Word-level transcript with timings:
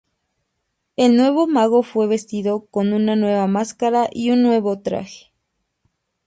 El 0.95 1.15
nuevo 1.15 1.45
mago 1.45 1.83
fue 1.83 2.07
vestido 2.07 2.65
con 2.71 2.93
una 2.93 3.15
nueva 3.15 3.45
máscara 3.45 4.09
y 4.11 4.31
un 4.31 4.41
nuevo 4.41 4.79
traje. 4.79 5.31